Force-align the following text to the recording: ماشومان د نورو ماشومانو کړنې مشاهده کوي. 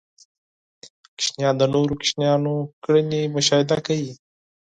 ماشومان 1.15 1.55
د 1.57 1.63
نورو 1.73 1.93
ماشومانو 1.99 2.53
کړنې 2.83 3.21
مشاهده 3.35 3.77
کوي. 3.85 4.11